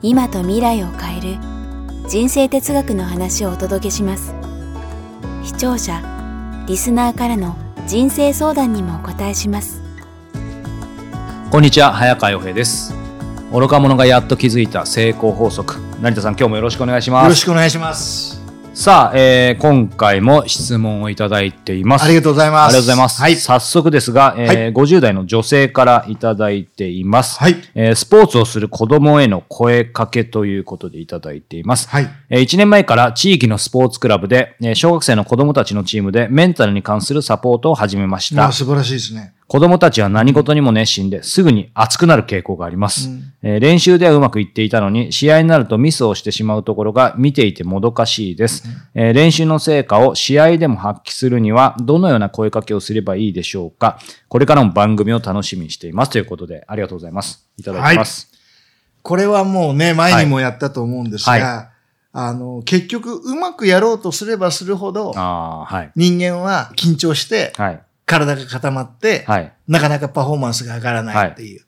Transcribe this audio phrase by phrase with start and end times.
[0.00, 1.38] 今と未来を変える
[2.08, 4.32] 人生哲学の話をお届けします。
[5.42, 6.00] 視聴者
[6.68, 7.56] リスナーからの
[7.88, 9.82] 人生相談にもお答えします。
[11.50, 12.94] こんにちは早川洋平です。
[13.52, 15.80] 愚か者がやっと気づいた成功法則。
[16.00, 17.24] 成田さん今日もよろしくお願いします。
[17.24, 18.37] よろしくお願いします。
[18.78, 22.68] さあ、えー今回も質問をいただいていますありがとうございます。
[22.68, 23.20] ありがとうございます。
[23.20, 23.34] はい。
[23.34, 31.88] 早速ですが、えーはい50代の女性からいただいています、はいえースポーツをする子供への声かけということでいただいています。
[31.88, 38.52] はいえー1年前から地域のスポーツクラブで、えー小学生の子供たちのチームでメンタルに関するサポートを始めましたまあ。
[38.52, 39.34] 素晴らしいですね。
[39.48, 43.08] 子供たちは何事にも熱心ですぐに熱くなる傾向があります、
[43.42, 53.98] えー練習ではうまくいっていたのに試合になるとミスをしてしまうところが見ていてもどかしいです、えー練習の成果を試合でも発揮するにはどのような声かけをすればいいでしょうか。
[54.28, 56.10] これからも番組を楽しみにしています。
[56.12, 57.48] ということでありがとうございます。
[57.56, 58.30] いただいてます、
[59.02, 61.68] これはもうね、前にもやったと思うんですが、はい。
[62.12, 65.90] あの、結局、うまくやろうとすればするほど、はい。
[65.96, 69.52] 人間は緊張して、はい体が固まって、はい。
[69.68, 71.60] なかなかパフォーマンスが上がらないっていう。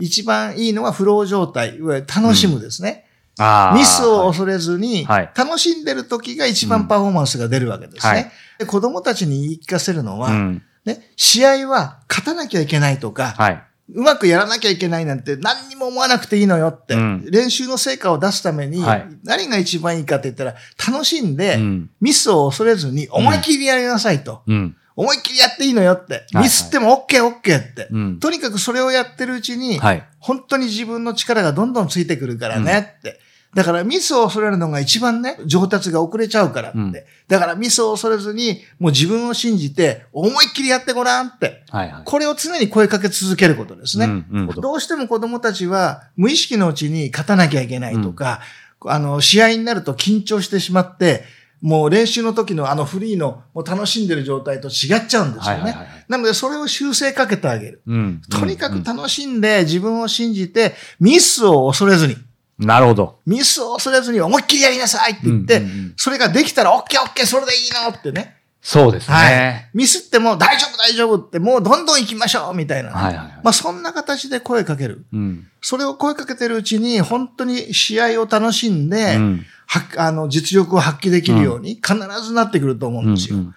[0.00, 3.06] 一番いいのはフロー状態、いわゆる楽しむですね。
[3.38, 3.78] あー。
[3.78, 5.30] ミスをはい恐れずに、はい。
[5.36, 8.12] 楽しんでる時が一番パフォーマンスが出るわけですね。
[8.12, 8.30] はい。
[8.58, 10.62] で子供たちに言い聞かせるのは、うん。
[10.84, 13.62] ね、試合は勝たなきゃいけないとか、はい。
[13.94, 17.26] うまくやらなきゃいけないなんて何にも思わなくていいのよって、うん。
[17.30, 19.06] 練習の成果を出すためにはい。
[19.24, 20.54] 何が一番いいかって言ったら
[20.90, 21.90] 楽しんで、うん。
[22.00, 24.42] ミスを恐れずに思いっきりやりなさいと。
[24.46, 26.26] うん思いっきりやっていいのよって。
[26.32, 33.18] はいミスっても OK OK って、うんとにかくそれをやってるうちに、はい本当に自分の力がどんどんついてくるからねって。
[33.54, 36.78] だからミスを恐れるのが一番ね、上達が遅れちゃうからって。
[36.78, 36.94] うん
[37.28, 41.62] だからミスを恐れずに、もう自分を信じて、思いっきりやってごらんって。
[41.70, 44.04] はいはいこれを常に声かけ続けることですね。
[44.04, 48.40] うんうんどうしても子供たちは無意識のうちに勝たなきゃいけないとか、
[48.84, 51.24] あの、試合になると緊張してしまって、
[51.62, 56.04] もう練習の時のあのフリーのもう楽しんでる状態と違っちゃうんですよねはいはいはいはい。
[56.08, 57.82] なのでそれを修正かけてあげる。
[57.86, 62.16] うんとにかくうん楽しんで自分を信じてミスを恐れずに、
[62.58, 68.41] なるほどミスを恐れずに思いっきりやりなさいって言って、うんうんうんそれができたら OKOK それでいいのってね。
[68.64, 69.70] そうですね、はい。
[69.74, 72.90] ミスっても大丈夫大丈夫ってもうどんどん行きましょうみたいな。
[72.90, 73.40] ね、はいはいはい。
[73.42, 75.04] まあそんな形で声かける。
[75.12, 75.48] うん。
[75.60, 79.46] それを声かけてるうちに本当に試合を楽しんで、うん。
[79.66, 83.36] はあの実力を発揮できるように必ずなってくると思うんですよ。
[83.36, 83.42] うん。
[83.42, 83.54] うん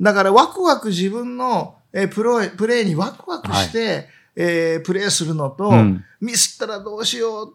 [0.00, 6.04] だからワクワク自分の、えープロプレーにワクワクして、えープレーするのと、うん。
[6.20, 7.54] ミスったらどうしよう、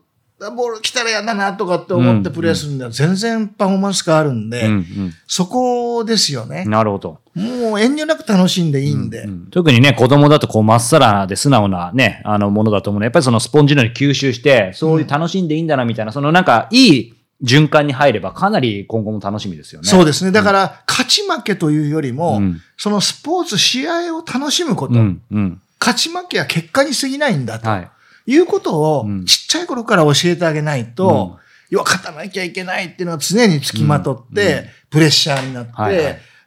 [0.51, 6.71] ボール来たら嫌だなとかって思ってプレーするんだ、全然パフォーマンス変わるんで、うんそこですよねうん。
[6.71, 9.23] なるほど、もう遠慮なく楽しんでいいんで。
[9.23, 19.87] うん特にね、子供だとこう、まっさらで素直なね、あの、ものだと思うので、やっぱりそのスポンジのように吸収して、そういう楽しんでいいんだな、みたいな、そのなんか、いい循環に入れば、かなり今後も楽しみですよね。
[19.87, 20.31] そうですね。
[20.31, 25.61] だから、勝ち負けというよりも、うんそのスポーツ、試合を楽しむこと、うん、うん。
[25.79, 27.69] 勝ち負けは結果に過ぎないんだと。
[27.69, 27.89] はい。
[28.25, 29.25] いうことをうん。
[29.25, 31.37] ちっちゃい頃から教えてあげないと、
[31.69, 35.71] 要は勝たなきゃいけないっていうのが常につきまとって、プレッシャーになって、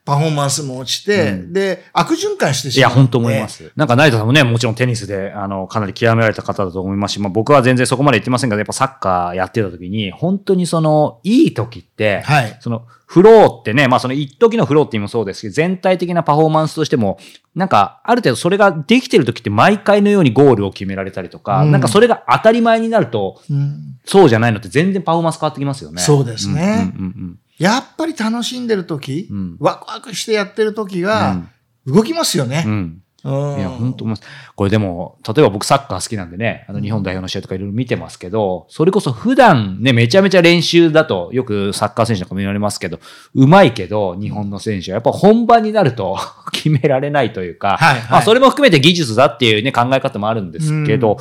[0.07, 2.95] パフォーマンスも落ちて、うんで、悪循環していや、しまう。
[3.03, 3.49] 本当思いま。
[3.49, 3.73] す。
[3.75, 12.57] なんか、成田さんもね、もちろんテニスで、あの、かなり極められた方だと思いますし、まあ僕は全然そこまで言ってませんが、やっぱサッカーやってた時に、本当にその、いい時って、はい。
[12.61, 17.19] その、フローってね、まあその一時のフローってもそうですけど、全体的なパフォーマンスとしても、
[17.57, 26.01] なんか、ある程度それができてる時って毎回のようにゴールを決められたりとか、うんなんかそれが当たり前になると、うんそうじゃないのって全然パフォーマンス変わってきますよね。
[26.01, 31.43] そうですねうんうんうんやっぱり楽しんでる時、うんワクワクしてやってる時が、
[31.87, 32.65] 動きますよね。
[32.67, 32.73] うん。
[32.73, 34.07] うんうんいや、本当。
[34.55, 43.01] これでも、例えば僕サッカー好きなんでね、あの日本代表の試合とかいろいろ見てますけど、それこそ普段ね、めちゃめちゃ練習だと、よくサッカー選手なんかも言われますけど、
[43.35, 46.17] うまいけど、日本の選手はやっぱ本番になると
[46.53, 51.17] 決められないというか、はいはいまあそれも含めて技術だっていうね、考え方もあるんですけど、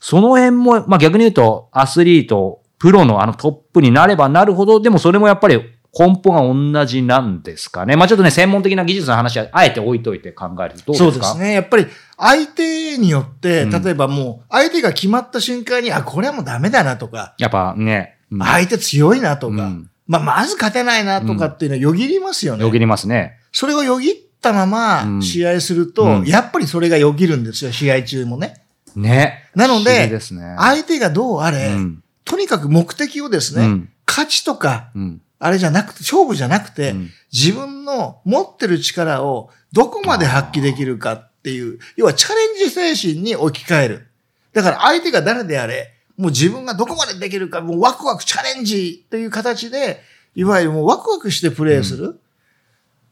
[0.00, 5.60] その辺も、まあ逆に言うと、アスリート、プロのあのトップになればなるほど、でもそれもやっぱり
[5.96, 7.94] 根本が同じなんですかね。
[7.96, 11.26] まあちょっとね、専門的な技術の話はあえて置いといて考えるとどうですか？
[11.26, 11.52] そうですね。
[11.54, 11.86] やっぱり
[12.16, 22.64] 相手によって、うん例えばもう相手が決まった瞬間に、あ、これはもうダメだなとか、やっぱね、うん相手強いなとか、うんまあ、まず勝てないなとかっていうのはよぎりますよね。
[22.64, 23.38] よぎりますね。
[23.52, 28.64] それをよぎったまうまん試合すると、うんやっぱりそれがよぎるんですよ、試合中もね。
[28.96, 29.48] ね。
[29.54, 30.56] なのでですね。
[30.58, 44.06] 相手がどうあれ、うんとにかく目的をですね、うん勝ちとか、うんあれじゃなくて、勝負じゃなくて、うん自分の持ってる力をどこまで発揮できるかっていう、要はチャレンジ精神に置き換える。
[44.52, 50.00] だから相手が誰であれ、もう自分がどこまでできるか、もうワクワクチャレンジという形で、
[50.36, 52.20] いわゆるもうワクワクしてプレーする。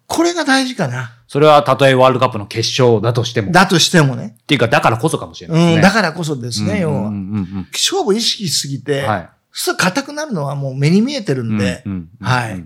[0.06, 1.10] これが大事かな。
[1.26, 3.48] それはたとえワールドカップの決勝だとしても。
[3.48, 4.36] っだとしてもね。
[4.46, 5.74] ていうか、だからこそかもしれないですね。
[5.74, 7.00] うん、だからこそですね、要は。
[7.00, 9.30] うんうんうん勝負意識しすぎて、うんはい。
[9.52, 11.84] そしたら硬くなるのはもう目に見えてるんで、
[12.20, 12.64] はい。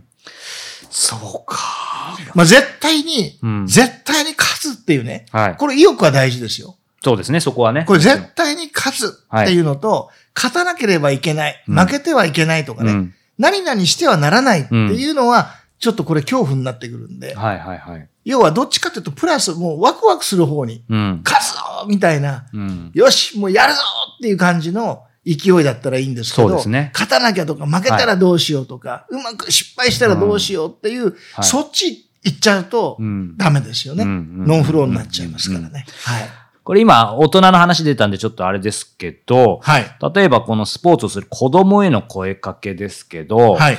[0.91, 2.17] そうか。
[2.35, 5.27] まあ、絶対に、うん絶対に勝つっていうね。
[5.33, 5.57] はい。
[5.57, 6.77] これ意欲は大事ですよ。
[7.03, 7.85] そうですね、そこはね。
[7.85, 18.09] これ絶対に勝つっていうのと、勝たなければいけない、うん負けてはいけないとかね、うん何々してはならないっていうのは、ちょっとこれ恐怖になってくるんで、はいはいはい。
[18.25, 21.23] 要はどっちかというと、プラスもうワクワクする方に、うん。
[21.23, 22.91] 勝つぞみたいな、うん。
[22.95, 23.81] よし、もうやるぞ
[24.19, 34.05] っていう感じの勢いだったらいいんですけど、ね勝たなきゃとか、負けたらどうしようとか、うまく失敗したらどうしようっていう、はいそっち行っちゃうとうんダメですよね。
[34.05, 35.85] うんうんノンフローになっちゃいますからね。
[36.05, 36.29] はい。
[36.63, 39.85] これ今、大人の話出たんでちょっとあれですけど、はい。
[40.15, 43.79] 例えばこのスポーツをする子供への声かけですけど、はい。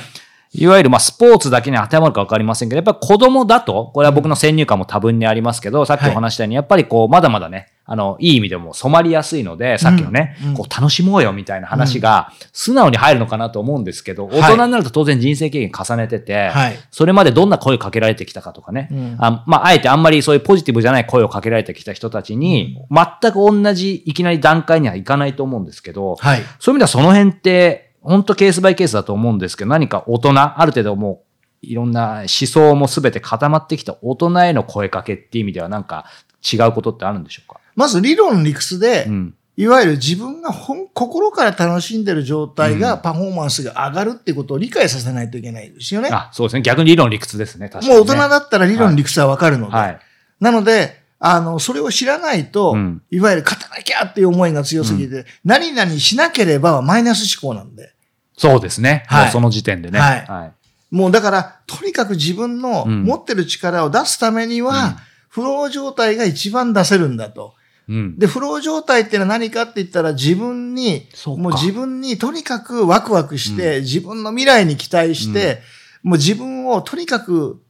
[0.54, 10.48] いわゆるまあスポーツだけに当てはまるかわかりませんけど、やっぱり子供だと、これは僕の先入観も多分にありますけど、さっきお話したように、やっぱりこう、まだまだね、あの、いい意味でも染まりやすいので、さっきのね、うん。
[10.50, 14.40] うんこう、楽しもうよみたいな話が、素直に入るのかなと思うんですけど、はい。
[14.40, 16.78] 大人になると当然人生経験重ねてて、はい。
[16.90, 19.16] それまでどんな声かけられてきたかとかね、うん。
[19.18, 26.42] あまあ、あえてあんまりそういうポジティブじゃない声をかけられてきた人たちに、全く同じいきなり段階にはいかないと思うんですけど、はい。
[26.58, 31.28] そういう意味ではその辺って、本当ケースバイケースだと思うんですけど、何か大人、ある程度もう、
[31.60, 36.04] いろんな思想も全て固まってきた大人への声かけっていう意味ではなんか
[36.52, 37.58] 違うことってあるんでしょうか？
[37.78, 39.34] まず理論理屈で、うん。
[39.56, 46.08] いわゆる自分が本心から楽しんでる状態が、パフォーマンスが上がるってことを理解させないといけないですよね。
[46.10, 46.62] あ、そうですね。
[46.62, 47.68] 逆に理論理屈ですね。
[47.68, 47.94] 確かに、ね。
[47.94, 49.76] もう大人だったら理論理屈はわかるので。
[49.76, 49.98] はい。
[50.40, 57.92] なので、あの、それを知らないと、うんいわゆる勝たなきゃっていう思いが強すぎて、何々しなければはマイナス思考なんで。
[58.36, 59.04] そうですね。
[59.06, 60.00] はいもうその時点でね。
[60.00, 60.52] はいはい。
[60.90, 64.96] もうだから、とにかく自分のうん持ってる力を出すためには、うん
[65.28, 67.54] フロー状態が一番出せるんだと。
[67.88, 68.18] うん。
[68.18, 75.60] で、フロー状態っていうのは何かって言ったら自分に、もう自分にとにかくワクワクして、自分の未来に期待して、
[76.02, 77.60] もう自分をとにかく、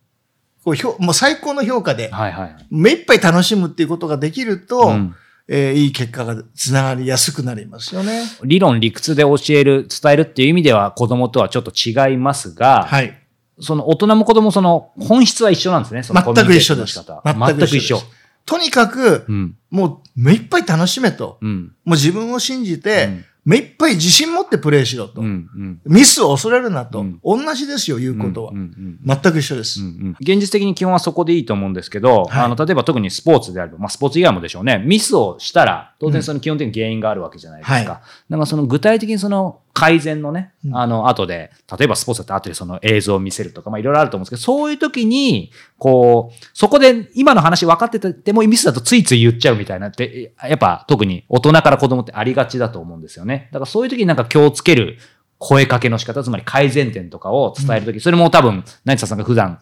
[0.65, 2.57] こうひょもう最高の評価で、はいはい。
[2.71, 5.15] 目いっぱい楽しむっていうことができると、うん
[5.51, 8.23] えーいい結果がつながりやすくなりますよね。
[8.45, 13.19] 理論理屈で教える、伝えるっていう意味では子供とはちょっと違いますが、はい。
[13.61, 16.03] その大人も子供もその本質は一緒なんですね。
[16.03, 18.01] 全く一緒です全く一緒。
[18.49, 19.57] とにかく、うん。
[19.71, 21.37] もう目いっぱい楽しめと。
[21.43, 21.75] うん。
[21.85, 25.23] もう自分を信じて、うん目いっぱい自信持ってプレーしろと。
[25.23, 25.49] うん。
[25.57, 25.81] うん。
[25.87, 27.01] ミスを恐れるなと。
[27.01, 28.51] うん同じですよ、言うことは。
[28.51, 29.81] うんうん全く一緒です。
[29.81, 34.83] うんうん現実的に基本はそこでいいと思うんですけど、はいあの、例えば特にスポーツであれば、まあスポーツ以外もでしょうね。
[34.85, 37.75] ミスをしたら、当然その基本的に原因があるわけじゃないですか。
[37.75, 53.49] はいなんかその具体的にその改善のね、うんあの、後で、例えばスポーツだって後でその映像を見せるとか、まあいろいろあると思うんですけど、そういう時に、こう、そこで今の話分かっててもミスだとついつい言っちゃうみたいなって、やっぱ特に大人から子供ってありがちだと思うんですよね。
[53.53, 54.99] だからそういう時になんか気をつける
[55.39, 59.61] 声かけの仕方、つまり改善点とかを伝えるとき、それも多分、成田さんが普段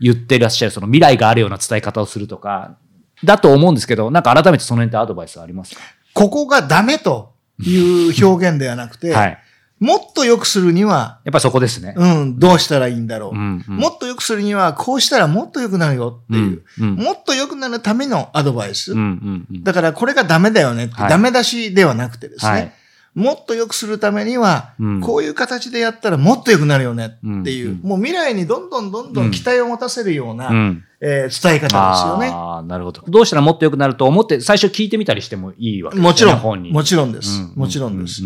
[0.00, 2.76] 言ってらっしゃる、その未来があるような伝え方をするとか、
[3.24, 5.80] だと思うんですけど、なんか改めてその辺ってアドバイスありますか？
[6.14, 9.38] ここがダメという表現ではなくて、 はい。
[9.78, 11.94] もっと良くするには、やっぱりそこですね。
[11.96, 13.36] うん、どうしたらいいんだろう。
[13.36, 16.64] うんうんもっと良くするには、こうしたらもっと良くなるよっていう。
[16.80, 18.92] うんうんもっと良くなるためのアドバイス。
[18.92, 22.50] うんうんうんだからこれがダメだよねって、はいダメ出しではなくてですね。
[22.50, 22.72] はい
[23.16, 32.28] もっと良くするためには、うんこういう形でやったらもっと良くなるよねっていう、うんもう未来にどんどんどんどん期待を持たせるような、うんえー伝え方ですよね。
[32.28, 33.02] ああ、なるほど。
[33.08, 36.08] どうしたらもっと良くなると思って、最初聞いてみたりしてもいいわけですよね。
[36.08, 36.72] もちろん。
[36.72, 37.40] もちろんです。
[37.40, 38.22] うんもちろんです。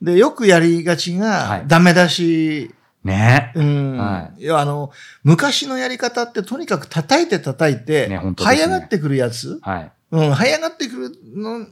[0.00, 2.70] で、よくやりがちはいが、ダメ出し、
[3.04, 3.96] ねうん。
[3.96, 4.90] はいや、あの、
[5.22, 9.92] 昔のやり方ってとにかく叩いて叩いて、ね這い上がってくるやつ、はい。
[10.12, 11.66] うん、這い上がってくるの、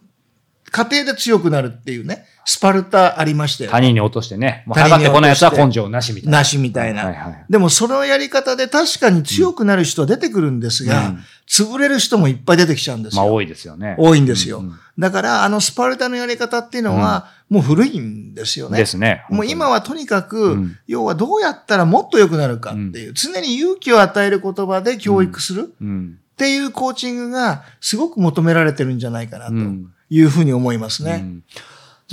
[0.71, 4.65] 過程で強くなるっていうね、スパルタありましたよ、他人に落としてね。
[4.67, 6.39] もう他人に測ってこないやつは根性なしみたいな。
[6.39, 7.05] なしみたいな。
[7.05, 7.45] はいはい。
[7.49, 13.23] でもそのやり方で確かに強くなる人は出てくるんですが、うん潰れる人もいっぱい出てきちゃうんですよ。
[13.23, 13.97] まあ多いですよね。
[13.99, 14.59] 多いんですよ。
[14.59, 18.79] うんうんだから、あのスパルタのやり方っていうのは、もう古いんですよね。
[18.79, 19.25] ですね。
[19.31, 26.19] もう今はとにかく、うん要はどうやったらもっと良くなるかっていう、常に勇気を与える言葉で教育するうん。
[26.33, 31.25] っていうコーチングがすごく求められてるんじゃないかなとうんいうふうに思いますね。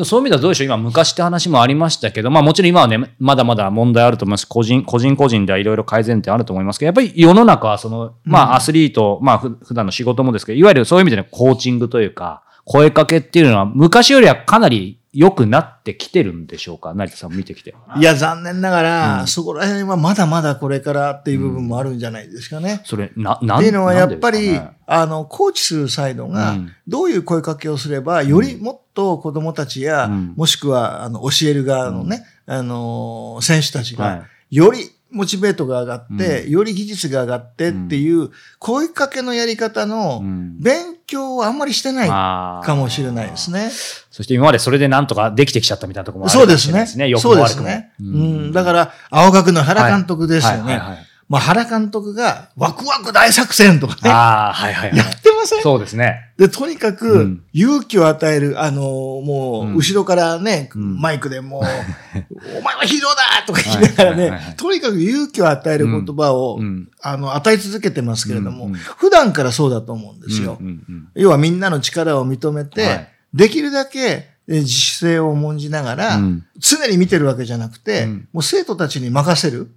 [0.04, 0.66] そういう意味ではどうでしょう？
[0.66, 4.46] 今昔って話もありましたけど、まあもちろん今はね、まだまだ問題あると思います。
[4.46, 16.94] 個人、個人個人ではいろいろ改善点あると思いますけど、やっぱり世の中はその、まあアスリート、まあふ普段の仕事もですけど、いわゆるそういう意味でのコーチングというか、声かけっていうのは昔よりはかなり良くなってきてるんでしょうか？
[16.94, 17.74] 成田さん見てきて。
[17.96, 22.82] いや、残念ながら、そこら辺はまだまだこれからっていう部分もあるんじゃないですかね。
[22.84, 24.72] それ、な、なんっていうのはやっぱり、ね？
[24.86, 30.34] あの、コーチするサイドがうん、どういう声かけをすれば、よりもっと子供たちや、うん。
[30.36, 34.80] もしくは、あの、教える側のね、あの、選手たちはが、より
[35.16, 43.70] モチベートが上がって、より技術が上がってっていう、声かけのやり方のうん勉強をあんまりしてないかもしれないですね。
[44.12, 46.68] そして今までそれでなんとかできてきちゃったみたいなところもあるかもそうですね。
[46.68, 47.10] しれないですね。
[47.10, 47.66] よくそうも悪くも。
[47.66, 47.92] ですね。
[48.00, 48.52] うん。
[48.52, 50.60] だから、青学の原監督ですよね。
[50.64, 54.98] はいはいはいまあ、原監督が、ワクワク大作戦とかね、ああ、はいはいはい。
[55.00, 55.62] やってません？
[55.63, 56.32] そうですね。
[56.38, 59.75] で、とにかうくん、勇気を与える、あの、もう、うん。
[59.75, 61.01] 後ろからね、ん。
[61.01, 61.63] マイクでもう、
[62.60, 64.50] お前はヒーローだとか言いながらはいはいはいはい。
[64.50, 66.89] ね、とにかく勇気を与える言葉を、うん。
[67.01, 68.79] あの、与え続けてますけれども、うんうん。
[68.79, 70.58] 普段からそうだと思うんですよ。
[70.60, 71.08] うんうんうん。
[71.15, 73.10] 要はみんなの力を認めて、はい。
[73.34, 76.46] できるだけえ自主性を重んじながら、うん。
[76.60, 78.27] 常に見てるわけじゃなくて、うん。
[78.32, 79.72] もう生徒たちに任せる、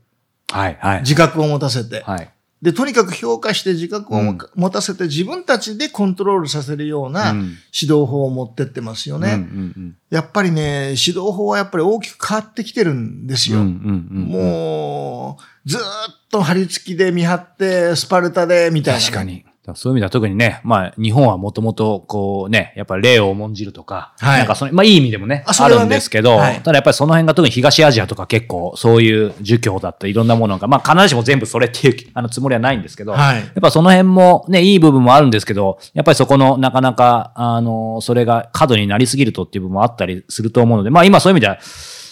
[0.51, 1.01] はいはい。
[1.01, 2.31] 自覚を持たせて、はい。
[2.61, 4.21] で、とにかく評価して自覚を
[4.57, 7.39] 持たせて自分たちでコントロールさせるようなうん
[7.73, 9.35] 指導法を持ってってますよね。
[9.35, 13.59] うんうんやっぱりね、指導法はやっぱり大きく変わってきてるんですよ。
[13.59, 15.85] うんうんうんうんもう、ずーっ
[16.31, 19.45] と張り付きで見張って、スパルタで、みたいなね、確かに。
[19.75, 24.39] そういう意味では特にね、まあ、日本はもともと、こうね、やっぱり礼を重んじるとか、はい。
[24.39, 25.75] なんかその、まあいい意味でもね、あね。
[25.75, 26.61] るんですけど、はい。
[26.61, 33.37] ただやっぱりその辺が特に東アジアとか結構そういう儒教だったりいろんなものが、まあ必ずしも全部それっていうあのつもりはないんですけど、はい。
[33.37, 41.59] やっぱその辺もね、いい部分もあるんですけど、やっぱりそこのなかなか、あの、それが過度になりすぎるとっていう部分もあったりすると思うので、まあ今そういう意味では、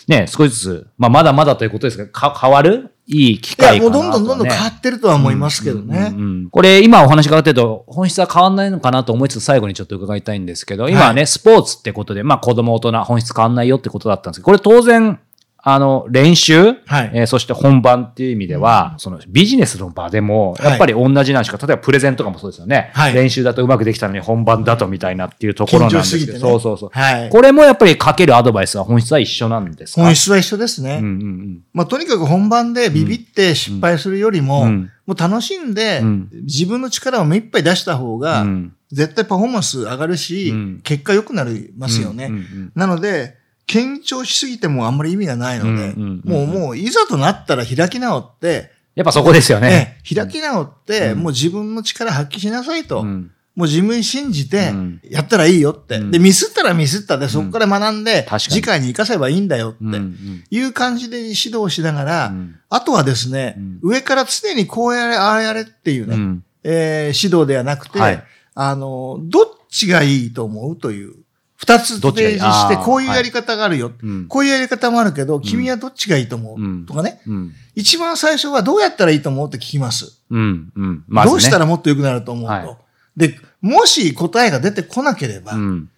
[0.08, 4.08] ね、少しずつ、まあまだまだということですが、か変わるいい機いや、会かなと、ね。
[4.08, 6.12] もうどんどんどんどん変わってるとは思いますけどね。
[6.12, 15.20] うんうんうんこれ今お話伺ってると本質は変わんないのかなと思いつつ最後にちょっと伺いたいんですけど、今はね、スポーツってことで、まあ子供大人本質変わんないよってことだったんですけど、これ当然、
[15.68, 17.10] あの、練習、はい。
[17.12, 20.70] えーそして本番っていう意味では、そのビジネスの場でも、はい。
[20.70, 22.92] やっぱり同じなんしか、例えばプレゼンとかもそうですよね。
[22.94, 23.14] はい。
[23.14, 26.38] 練習だとうまくできたのに本番だとみたいなっていうところなんですけど、ね。
[26.38, 26.90] そうそうそう。
[26.92, 27.30] はい。
[27.30, 30.02] これもやっぱりかけるアドバイスは本質は一緒なんですか？
[30.02, 30.98] 本質は一緒ですね。
[31.02, 31.60] うんうんうん。
[31.74, 34.90] まあ、とにかく本番でビビって失敗するよりも、うん。
[35.04, 36.28] もう楽しんで、うん。
[36.44, 38.72] 自分の力を目いっぱい出した方が、うん。
[38.92, 40.80] 絶対パフォーマンス上がるし、うん。
[40.84, 42.26] 結果良くなりますよね。
[42.26, 42.72] うんうんうん。
[42.76, 46.30] なので、緊張しすぎてもあんまり意味がないので、うんうんうん。
[46.30, 49.68] もう、もう、いざとなったら開き直って、やっぱそこですよね。
[49.68, 51.18] ね、開き直って、うん。
[51.18, 53.02] もう自分の力発揮しなさいと。
[53.02, 53.30] うん。
[53.56, 55.96] もう自分信じてうん、やったらいいよって。
[55.96, 56.10] うん。
[56.10, 58.40] で、ミスったらミスったで、そこから学んで、確かに。
[58.40, 59.78] 次回に生かせばいいんだよって。
[59.80, 60.44] うんうん。
[60.50, 62.56] いう感じで指導しながら、うん。
[62.68, 63.78] あとはですね、うん。
[63.82, 66.44] 上から常にこうやれ、ああやれっていうね、うん。
[66.64, 68.22] えー指導ではなくて、はい。
[68.54, 71.14] あの、どっちがいいと思うという、
[71.56, 73.92] 二つ提示して、こういうやり方があるよ。
[74.02, 74.26] うん。
[74.28, 76.86] こういうやり方もあるけど、君はどっちがいいと思う、うん。
[76.86, 77.22] とかね。
[77.26, 77.54] うん。
[77.74, 80.20] 一番最初はどうやったらいいと思うって聞きます？
[80.30, 80.72] うん。
[80.76, 81.04] うん。
[81.08, 81.30] まずね。
[81.32, 82.48] どうしたらもっと良くなると思うと。
[82.50, 82.76] はい。
[83.16, 85.90] で、もし答えが出てこなければう、ん。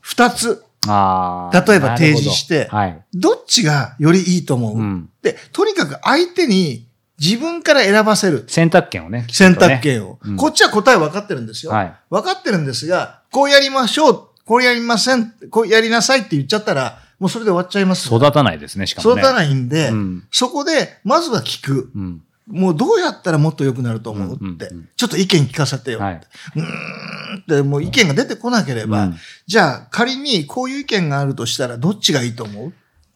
[0.00, 2.76] 二、つ、例えば提示してど。
[2.76, 3.02] はい。
[3.14, 5.08] どっちがよりいいと思う、うん。
[5.22, 6.86] で、とにかく相手に
[7.18, 8.44] 自分から選ばせる。
[8.46, 9.26] 選択権をね。
[9.30, 10.36] 選択権を、うん。
[10.36, 11.72] こっちは答え分かってるんですよ。
[11.72, 11.94] はい。
[12.10, 18.06] 分かってるんですが、こうやりましょう、こうやりません、こうやりなさいって言っちゃったら、もうそれで終わっちゃいます。
[18.06, 19.20] 育たないですね、しかもね。
[19.20, 21.90] 育たないんで、うんそこで、まずは聞く。
[21.94, 22.22] うん。
[22.46, 25.98] もうどうやったらもっと良くなると思うって、ちょっと意見聞かせてよ。
[25.98, 26.14] はい。
[26.14, 32.72] うーんって、もう意見が出てこなければ、うんじゃあ仮にこういう意見があるとしたらどっちがいいと思う？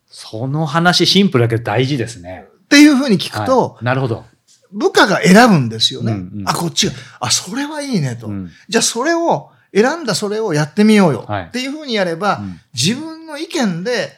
[0.09, 2.47] その話シンプルだけど大事ですね。
[2.65, 4.25] っていうふうに聞くと、はいなるほど。
[4.73, 6.13] 部下が選ぶんですよね。
[6.13, 8.27] うんうんあ、こっちが、あ、それはいいねと。
[8.27, 11.25] うんじゃあそれを、選んだそれをやってみようよ。
[11.29, 14.13] はいっていうふうにやれば、うん自分の意見で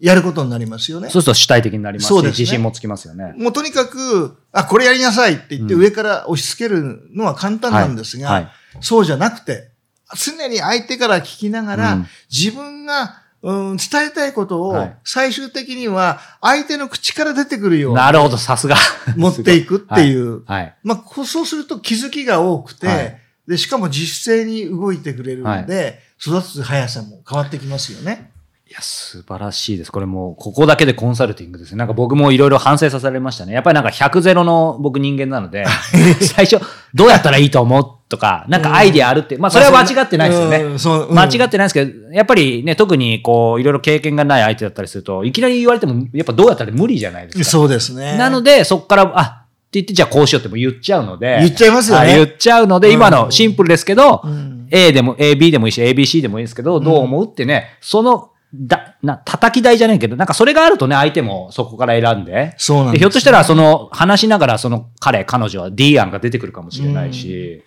[0.00, 1.10] やることになりますよね。
[1.10, 3.34] そうすると主体的になりますし、ね自信もつきますよね。
[3.36, 9.70] もうとにかく、あ、これやりなさいって言ってうん上から押し付けるのは簡単なんですが、はいはいそうじゃなくて、
[10.14, 18.76] 常に相手から聞きながら、うん自分が、うん、伝えたいことをはい最終的には相手の口から出てくるようになるほど、さすが。
[19.16, 20.44] 持っていくっていう。
[20.46, 20.74] はい。
[20.84, 28.30] まあ、こそうすると気づきが多くて、はいで、しかも実践に動いてくれるので、育つ速さも変わってきますよね。
[28.68, 29.90] いや、素晴らしいです。
[29.90, 31.78] これもう、ここだけでコンサルティングですね。
[31.78, 33.54] なんか僕もいろいろ反省させられましたね。
[33.54, 35.64] やっぱりなんか100ゼロの僕人間なので、
[36.20, 36.60] 最初、
[36.92, 40.56] どうやったらいいと思うとか、なんかアイディアあるって、まあそれは間違ってないですよね。
[40.58, 47.44] うんうん間違ってないですけど、やっぱりね、特にこう、いろいろ経験がない相手だったりすると、いきなり言われても、やっぱどうやったら無理じゃないですか。
[47.44, 48.18] そうですね。
[48.18, 49.37] なので、そこから、あ、
[49.68, 51.38] って言って、じゃあこうしようっても言っちゃうので。
[51.40, 52.06] 言っちゃいますよね。
[52.06, 54.66] はい言っちゃうので、今のシンプルですけど、うん。
[54.70, 62.54] A でも、A、B でもいいし、ABC でもいいですけど、どう思うってね、その、だ、な、叩き台じゃないけど、なんかそれがあるとね、相手もそこから選んで。
[62.56, 67.62] そうなんですひょっとしたら、その、話しながら、その彼、彼女は D 案が出てくるかもしれないし、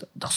[0.00, 0.28] だだ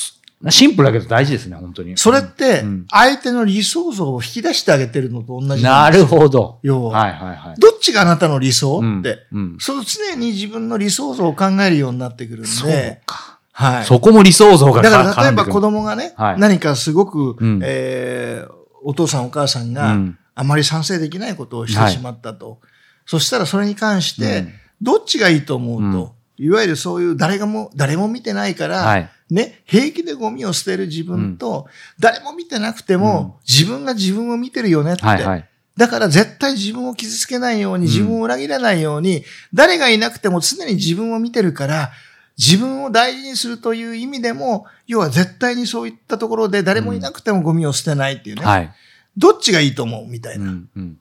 [0.50, 1.98] シンプルだけど大事ですね、本当に。
[1.98, 6.60] それってうん、相手の理想像を引き出してあげてるのと同じなんるほど。
[6.64, 7.00] 要は。
[7.00, 7.60] はいはいはい。
[7.60, 13.40] どっちがあなたの理想うんって、うんその常に自分の理想像を考えるようになってくるんそうで、か。
[13.52, 13.86] はい。
[13.86, 16.40] そこも理想像がだから例えば子供がね、はい。
[16.40, 17.60] 何かすごく、うん。
[17.64, 20.18] えーお父さんお母さんがうん。
[20.34, 22.62] あまり賛成できないことをしてしまったと。
[23.06, 24.54] そしたらそれに関して、うん。
[24.82, 31.68] どっちがいいと思うと、いわゆるそういう誰がも、誰も見てないから、はいね、平気でゴミを捨てる自分と、
[32.00, 35.06] 誰も見てなくても、自分が自分を見てるよねって。
[35.06, 35.48] はいはい。
[35.78, 39.24] だから絶対自分を傷つけないように、自分を裏切らないように、
[39.54, 41.92] 誰がいなくても常に自分を見てるから、
[42.38, 48.44] 自分を大事にするという意味でも、要は絶対にそういったところで誰もいなくてもゴミを捨てないっていうね。
[48.44, 48.72] はい。
[49.16, 50.52] どっちがいいと思うみたいうな。
[50.52, 50.98] んうん。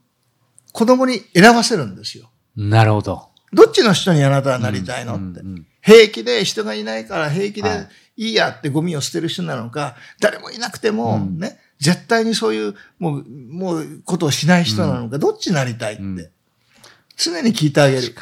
[0.70, 2.30] 子供に選ばせるんですよ。
[2.56, 3.28] なるほど。
[3.52, 5.22] どっちの人にあなたはなりたいのって。
[5.22, 7.86] うんうん平気で人がいないから平気では
[8.20, 16.30] いいいやってゴミを捨てる人なのか、誰もいなくてもうんね、絶対にそういう、もう、もうことをしない人なのか、どっちになりたいって、ん
[17.16, 18.14] 常に聞いてあげる。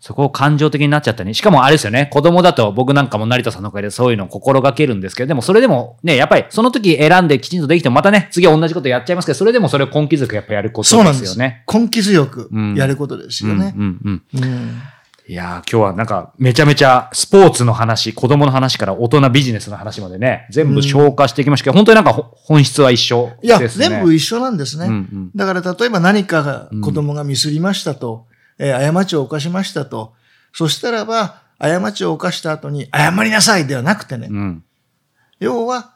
[0.00, 1.34] そこを感情的になっちゃったね。
[1.34, 2.08] しかもあれですよね。
[2.10, 11.64] 子供だと僕なんかも成田さんのおかげでそういうのを心がけるんですけど、でもそれでもね、やっぱりその時選んできちんとできてもまたね、次は同じことやっちゃいますけど、それでもそれを根気づくやっぱやることそうなんですですよね。
[11.72, 13.74] 根気強くうんやることですよね。
[13.76, 14.44] うんうんうん。
[14.44, 14.82] うん
[15.30, 23.88] いやー今日はなんかめちゃめちゃスポーツの話、子供の話から大人ビジネスの話までね、全部消化していきましたけど、本当になんかほ本質は一緒いや、ですね。
[23.88, 24.86] 全部一緒なんですね。
[24.86, 28.26] うんうんだから例えば何かが子供がミスりましたと、
[28.58, 30.14] えー過ちを犯しましたと、
[30.52, 34.64] そしたらば、過ちを犯した後に謝りなさいではなくてね、うん。
[35.38, 35.92] 要は、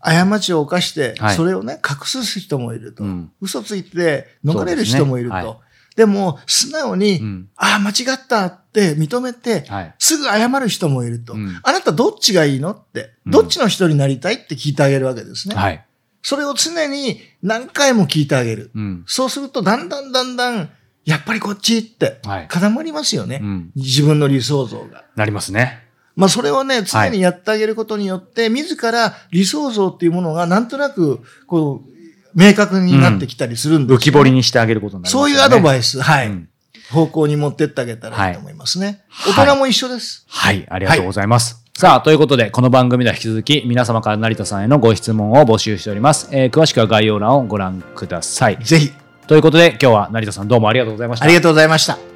[0.00, 3.04] 過ちを犯してはい、それをね、隠す人もいると。
[3.04, 5.60] うん嘘ついて逃れる人もいると。
[5.96, 9.94] でも、素直に、うんああ、間違ったって認めて、はい。
[9.98, 11.34] すぐ謝る人もいると。
[11.34, 15.54] うんあなたどっちがいいのって、うんどっちの人になりたいって聞いてあげるわけですね。
[15.54, 15.84] はい。
[16.22, 18.70] それを常に何回も聞いてあげる。
[18.74, 19.04] うん。
[19.06, 20.70] そうすると、だんだんだんだん、
[21.04, 23.40] やっぱりこっちってはい、固まりますよね。
[23.42, 25.04] うん自分の理想像が。
[25.16, 25.86] なりますね。
[26.16, 31.99] まあそれをね、常にやってあげることによって、自ら理想像っていうものがなんとなく、こう、
[32.34, 35.34] 明確になってきたりするんですよね、浮き彫りにしてあげることになりますよね。
[35.34, 36.48] そういうアドバイイス、はい、うん
[36.90, 39.02] 方向に持ってってあげたらいいと思いますね。
[39.08, 40.24] はい大人も一緒です。
[40.28, 41.64] はい、ありがとうございます。
[41.76, 46.28] さあ、ということで、この番組では引き続き、皆様から成田さんへのご質問を募集しております。
[46.32, 48.58] えー詳しくは概要欄をご覧ください。
[48.60, 48.92] ぜひ、
[49.26, 51.24] ということで、今日は成田さんどうもありがとうございました。
[51.24, 52.09] ありがとうございました。